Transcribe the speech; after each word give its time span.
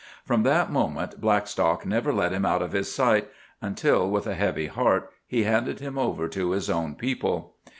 From 0.25 0.41
that 0.41 0.71
moment 0.71 1.21
Blackstock 1.21 1.85
never 1.85 2.11
let 2.11 2.31
him 2.31 2.43
out 2.43 2.63
of 2.63 2.71
his 2.71 2.91
sight, 2.91 3.29
until, 3.61 4.09
with 4.09 4.25
a 4.25 4.33
heavy 4.33 4.65
heart, 4.65 5.11
he 5.27 5.43
handed 5.43 5.79
him 5.79 5.95
over 5.95 6.27
to 6.27 6.51
his 6.53 6.71
own 6.71 6.95
people. 6.95 7.53